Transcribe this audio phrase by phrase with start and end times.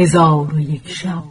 [0.00, 1.22] هزار و یک شب.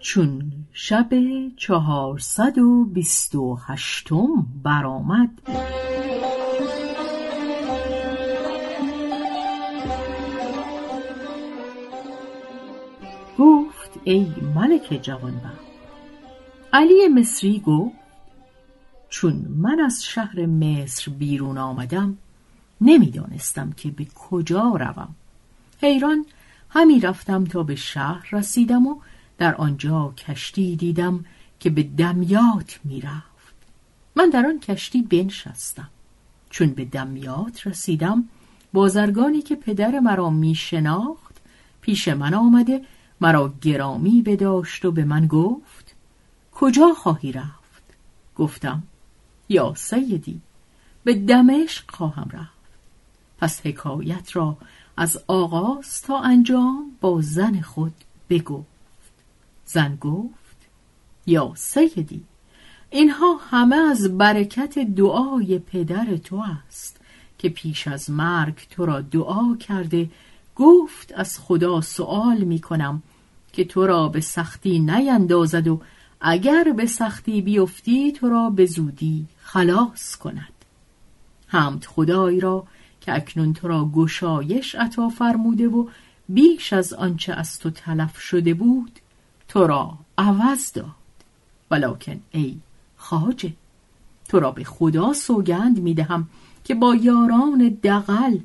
[0.00, 1.08] چون شب
[1.56, 5.30] چهارصد و بیست و هشتم برآمد
[13.38, 15.66] گفت ای ملک جوانبخت
[16.72, 17.96] علی مصری گفت
[19.08, 22.18] چون من از شهر مصر بیرون آمدم
[22.80, 25.14] نمی‌دانستم که به کجا روم.
[25.82, 26.26] حیران
[26.70, 28.96] همی رفتم تا به شهر رسیدم و
[29.38, 31.24] در آنجا کشتی دیدم
[31.60, 33.54] که به دمیات می‌رفت.
[34.16, 35.88] من در آن کشتی بنشستم.
[36.50, 38.24] چون به دمیات رسیدم
[38.72, 41.36] بازرگانی که پدر مرا می شناخت
[41.80, 42.84] پیش من آمده
[43.20, 45.94] مرا گرامی بداشت و به من گفت
[46.52, 47.82] کجا خواهی رفت؟
[48.36, 48.82] گفتم
[49.48, 50.40] یا سیدی
[51.04, 52.55] به دمشق خواهم رفت.
[53.38, 54.56] پس حکایت را
[54.96, 57.94] از آغاز تا انجام با زن خود
[58.30, 58.66] بگفت.
[59.64, 60.56] زن گفت
[61.26, 62.24] یا سیدی
[62.90, 67.00] اینها همه از برکت دعای پدر تو است
[67.38, 70.10] که پیش از مرگ تو را دعا کرده
[70.56, 73.02] گفت از خدا سؤال می کنم
[73.52, 75.80] که تو را به سختی نیندازد و
[76.20, 80.52] اگر به سختی بیفتی تو را به زودی خلاص کند.
[81.46, 82.66] حمد خدای را
[83.06, 85.88] که اکنون تو را گشایش عطا فرموده و
[86.28, 88.98] بیش از آنچه از تو تلف شده بود
[89.48, 90.86] تو را عوض داد.
[91.70, 92.56] ولکن ای
[92.96, 93.52] خاجه
[94.28, 96.28] تو را به خدا سوگند می‌دهم
[96.64, 98.38] که با یاران دقل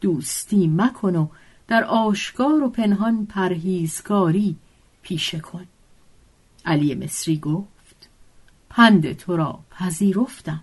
[0.00, 1.28] دوستی مکن و
[1.68, 4.56] در آشکار و پنهان پرهیزکاری
[5.02, 5.66] پیشه کن.
[6.64, 8.08] علی مصری گفت
[8.70, 10.60] پند تو را پذیرفتم.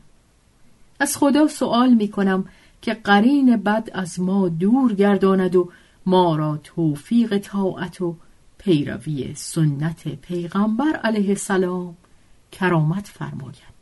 [1.00, 2.46] از خدا سوال می کنم
[2.86, 5.72] که قرین بد از ما دور گرداند و
[6.06, 8.16] ما را توفیق طاعت و
[8.58, 11.96] پیروی سنت پیغمبر علیه السلام
[12.52, 13.76] کرامت فرماید.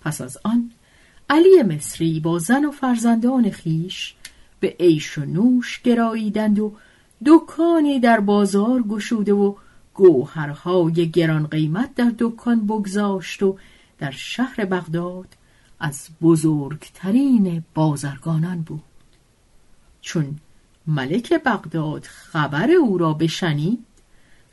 [0.00, 0.70] پس از آن
[1.30, 4.14] علی مصری با زن و فرزندان خیش
[4.60, 6.72] به عیش و نوش گراییدند و
[7.26, 9.54] دکانی در بازار گشوده و
[9.94, 13.58] گوهرهای گران قیمت در دکان بگذاشت و
[13.98, 15.28] در شهر بغداد
[15.78, 18.82] از بزرگترین بازرگانان بود.
[20.00, 20.38] چون
[20.86, 23.86] ملک بغداد خبر او را بشنید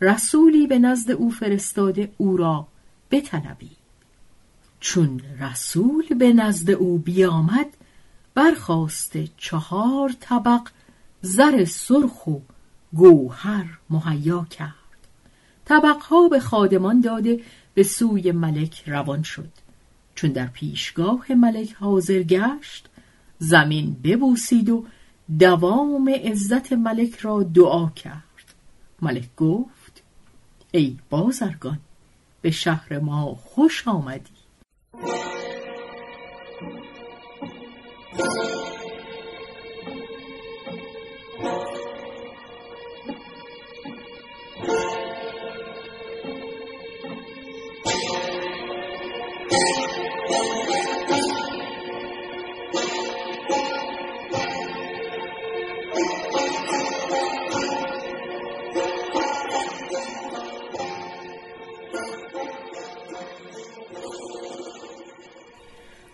[0.01, 2.67] رسولی به نزد او فرستاده او را
[3.11, 3.77] بطلبید.
[4.79, 7.67] چون رسول به نزد او بیامد
[8.33, 10.61] برخواست چهار طبق
[11.21, 12.39] زر سرخ و
[12.93, 14.73] گوهر مهیا کرد.
[15.65, 17.39] طبقها به خادمان داده
[17.73, 19.60] به سوی ملک روان شد.
[20.15, 22.89] چون در پیشگاه ملک حاضر گشت
[23.39, 24.85] زمین ببوسید و
[25.39, 28.53] دوام عزت ملک را دعا کرد.
[29.01, 30.03] ملک گفت
[30.71, 31.79] ای بازرگان
[32.41, 34.41] به شهر ما خوش آمدی.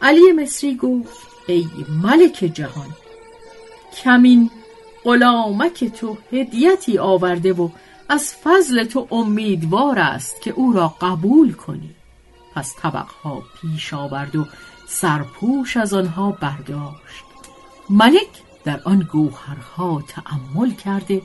[0.02, 1.68] علی مصری گفت ای
[2.04, 2.90] ملک جهان
[4.04, 4.52] کمین
[5.04, 7.70] غلامک تو هدیتی آورده و
[8.10, 11.90] از فضل تو امیدوار است که او را قبول کنی.
[12.56, 14.46] پس طبقها پیش آورد و
[14.88, 17.24] سرپوش از آنها برداشت.
[17.90, 18.28] ملک
[18.66, 21.22] در آن گوهرها تأمل کرده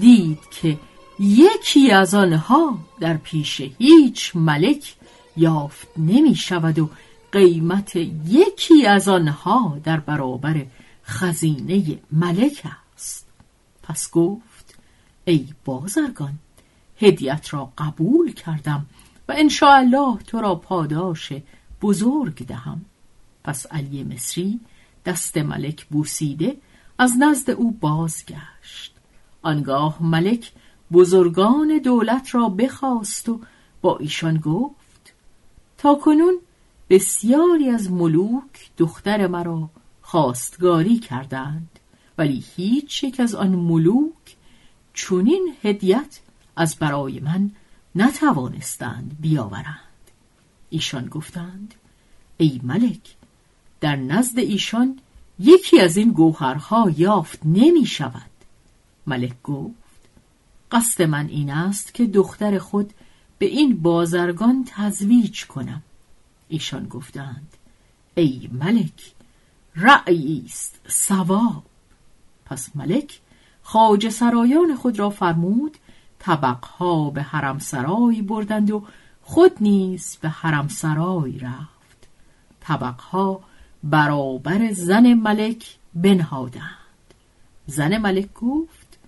[0.00, 0.78] دید که
[1.18, 4.94] یکی از آنها در پیش هیچ ملک
[5.36, 6.90] یافت نمی شود و
[7.32, 7.96] قیمت
[8.26, 10.66] یکی از آنها در برابر
[11.04, 13.26] خزینه ملک است.
[13.82, 14.78] پس گفت
[15.24, 16.38] ای بازرگان
[16.96, 18.86] هدیت را قبول کردم
[19.28, 21.32] و الله تو را پاداش
[21.82, 22.84] بزرگ دهم.
[23.44, 24.60] پس علی مصری
[25.04, 26.56] دست ملک بوسیده
[26.98, 28.94] از نزد او بازگشت.
[29.42, 30.52] آنگاه ملک
[30.92, 33.40] بزرگان دولت را بخواست و
[33.82, 35.12] با ایشان گفت
[35.78, 36.38] تا کنون
[36.90, 39.70] بسیاری از ملوک دختر مرا
[40.02, 41.78] خواستگاری کردند
[42.18, 44.36] ولی هیچ یک از آن ملوک
[44.92, 46.20] چونین هدیت
[46.56, 47.50] از برای من
[47.94, 49.76] نتوانستند بیاورند.
[50.70, 51.74] ایشان گفتند
[52.36, 53.16] ای ملک
[53.80, 54.98] در نزد ایشان
[55.38, 58.30] یکی از این گوهرها یافت نمی شود.
[59.06, 59.74] ملک گفت
[60.72, 62.92] قصد من این است که دختر خود
[63.38, 65.82] به این بازرگان تزویج کنم.
[66.50, 67.56] ایشان گفتند
[68.14, 69.12] ای ملک
[69.76, 71.62] رأیی است سواب
[72.44, 73.20] پس ملک
[73.62, 75.76] خاج سرایان خود را فرمود
[76.18, 78.84] طبقها به حرم سرای بردند و
[79.22, 82.08] خود نیز به حرم سرای رفت.
[82.60, 83.40] طبقها
[83.84, 87.14] برابر زن ملک بنهادند.
[87.66, 88.98] زن ملک گفت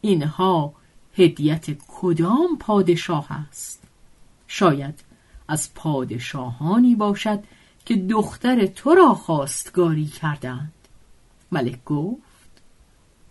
[0.00, 0.72] اینها
[1.18, 3.82] هدیت کدام پادشاه است؟
[4.46, 5.00] شاید
[5.52, 7.44] از پادشاهانی باشد
[7.86, 10.72] که دختر تو را خواستگاری کردند.
[11.52, 12.62] ملک گفت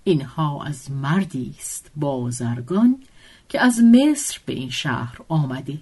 [0.03, 2.99] اینها از مردی است بازرگان
[3.49, 5.77] که از مصر به این شهر آمده.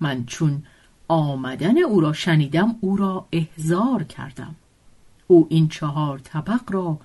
[0.00, 0.62] من چون
[1.08, 4.54] آمدن او را شنیدم او را احضار کردم.
[5.26, 6.98] او این چهار طبق را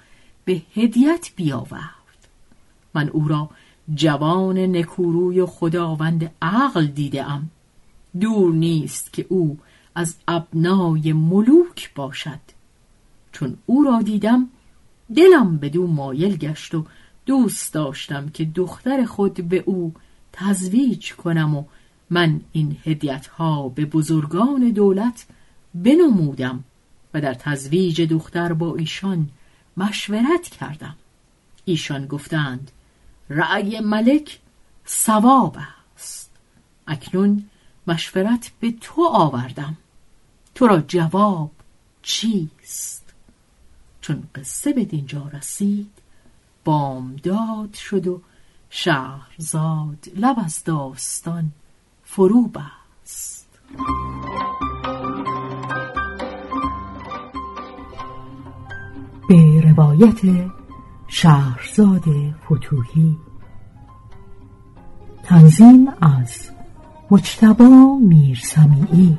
[0.45, 2.27] به هدیت بیاورد.
[2.93, 3.49] من او را
[3.95, 7.49] جوان نکوروی خداوند عقل دیدم.
[8.19, 9.59] دور نیست که او
[9.95, 12.39] از ابنای ملوک باشد.
[13.31, 14.49] چون او را دیدم
[15.15, 16.85] دلم بدو مایل گشت و
[17.25, 19.93] دوست داشتم که دختر خود به او
[20.33, 21.63] تزویج کنم و
[22.09, 25.25] من این هدیت ها به بزرگان دولت
[25.75, 26.63] بنمودم
[27.13, 29.29] و در تزویج دختر با ایشان
[29.77, 30.95] مشورت کردم.
[31.65, 32.71] ایشان گفتند
[33.29, 34.39] رأی ملک
[34.85, 35.57] سواب
[35.95, 36.31] است.
[36.87, 37.43] اکنون
[37.87, 39.77] مشورت به تو آوردم.
[40.55, 41.51] تو را جواب
[42.01, 43.13] چیست؟
[44.01, 45.91] چون قصه به دینجا رسید
[46.63, 48.21] بامداد شد و
[48.69, 51.51] شهرزاد لب از داستان
[52.03, 53.47] فرو بست.
[59.29, 60.51] به روایت
[61.07, 62.03] شهرزاد
[62.45, 63.17] فتوهی
[65.23, 66.51] تنظیم از
[67.11, 69.17] مجتبا میرسمیعی